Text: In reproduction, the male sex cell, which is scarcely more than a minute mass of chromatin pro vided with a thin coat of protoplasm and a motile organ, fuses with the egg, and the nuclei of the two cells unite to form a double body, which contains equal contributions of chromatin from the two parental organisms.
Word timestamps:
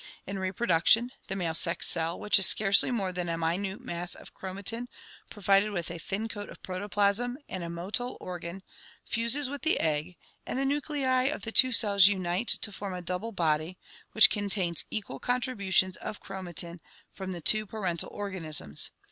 In 0.25 0.39
reproduction, 0.39 1.11
the 1.27 1.35
male 1.35 1.53
sex 1.53 1.85
cell, 1.87 2.19
which 2.19 2.39
is 2.39 2.47
scarcely 2.47 2.89
more 2.89 3.13
than 3.13 3.29
a 3.29 3.37
minute 3.37 3.81
mass 3.81 4.15
of 4.15 4.33
chromatin 4.33 4.87
pro 5.29 5.43
vided 5.43 5.71
with 5.71 5.91
a 5.91 5.99
thin 5.99 6.27
coat 6.27 6.49
of 6.49 6.63
protoplasm 6.63 7.37
and 7.47 7.63
a 7.63 7.67
motile 7.67 8.17
organ, 8.19 8.63
fuses 9.05 9.47
with 9.47 9.61
the 9.61 9.79
egg, 9.79 10.17
and 10.43 10.57
the 10.57 10.65
nuclei 10.65 11.25
of 11.25 11.43
the 11.43 11.51
two 11.51 11.71
cells 11.71 12.07
unite 12.07 12.47
to 12.47 12.71
form 12.71 12.95
a 12.95 13.01
double 13.03 13.31
body, 13.31 13.77
which 14.13 14.31
contains 14.31 14.85
equal 14.89 15.19
contributions 15.19 15.97
of 15.97 16.19
chromatin 16.19 16.79
from 17.11 17.29
the 17.31 17.39
two 17.41 17.67
parental 17.67 18.09
organisms. 18.11 18.89